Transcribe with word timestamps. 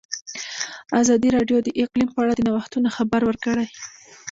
ازادي 1.01 1.29
راډیو 1.37 1.57
د 1.63 1.67
اقلیم 1.81 2.09
په 2.11 2.19
اړه 2.23 2.33
د 2.35 2.41
نوښتونو 2.47 2.87
خبر 2.97 3.21
ورکړی. 3.25 3.67